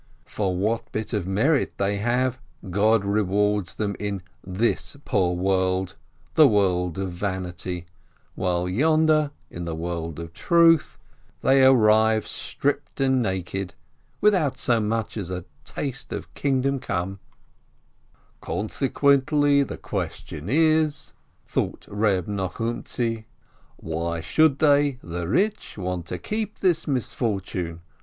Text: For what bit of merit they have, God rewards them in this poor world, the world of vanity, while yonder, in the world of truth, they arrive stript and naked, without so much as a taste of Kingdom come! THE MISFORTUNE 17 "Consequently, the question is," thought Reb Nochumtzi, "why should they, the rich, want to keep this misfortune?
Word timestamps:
For 0.25 0.55
what 0.57 0.91
bit 0.91 1.13
of 1.13 1.27
merit 1.27 1.73
they 1.77 1.97
have, 1.97 2.39
God 2.71 3.05
rewards 3.05 3.75
them 3.75 3.95
in 3.99 4.23
this 4.43 4.97
poor 5.05 5.35
world, 5.35 5.95
the 6.33 6.47
world 6.47 6.97
of 6.97 7.11
vanity, 7.11 7.85
while 8.33 8.67
yonder, 8.67 9.29
in 9.51 9.65
the 9.65 9.75
world 9.75 10.17
of 10.17 10.33
truth, 10.33 10.97
they 11.41 11.63
arrive 11.63 12.27
stript 12.27 12.99
and 12.99 13.21
naked, 13.21 13.75
without 14.21 14.57
so 14.57 14.79
much 14.79 15.17
as 15.17 15.29
a 15.29 15.45
taste 15.65 16.11
of 16.11 16.33
Kingdom 16.33 16.79
come! 16.79 17.19
THE 18.41 18.53
MISFORTUNE 18.53 18.69
17 18.69 18.69
"Consequently, 18.71 19.61
the 19.61 19.77
question 19.77 20.49
is," 20.49 21.13
thought 21.45 21.85
Reb 21.87 22.25
Nochumtzi, 22.25 23.25
"why 23.77 24.19
should 24.19 24.57
they, 24.57 24.97
the 25.03 25.27
rich, 25.27 25.77
want 25.77 26.07
to 26.07 26.17
keep 26.17 26.57
this 26.61 26.87
misfortune? 26.87 27.81